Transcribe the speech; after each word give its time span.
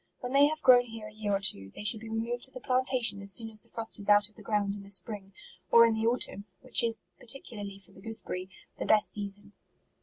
When 0.21 0.33
they 0.33 0.47
have 0.47 0.63
grown 0.63 0.85
here 0.87 1.05
a 1.09 1.13
year 1.13 1.35
or 1.35 1.39
two, 1.39 1.69
they 1.75 1.83
should 1.83 1.99
be 1.99 2.09
removed 2.09 2.45
to 2.45 2.51
the 2.51 2.59
plantation 2.59 3.21
as 3.21 3.31
soon 3.33 3.51
as 3.51 3.61
the 3.61 3.67
34 3.69 3.69
MARCH, 3.69 3.75
frost 3.75 3.99
is 3.99 4.09
out 4.09 4.29
of 4.29 4.35
the 4.35 4.41
ground 4.41 4.73
in 4.73 4.81
the 4.81 4.89
spring, 4.89 5.31
or 5.69 5.85
in 5.85 5.93
the 5.93 6.07
autumn, 6.07 6.45
which 6.61 6.83
is, 6.83 7.05
particularly 7.19 7.77
for 7.77 7.91
the 7.91 8.01
gooseberry, 8.01 8.49
the 8.79 8.85
best 8.85 9.13
season. 9.13 9.53